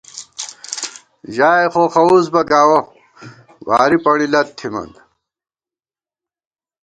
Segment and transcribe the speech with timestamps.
[1.35, 2.79] ژائے خوخوُس بہ گاوَہ،
[3.67, 4.89] واری پݨی لت تھمان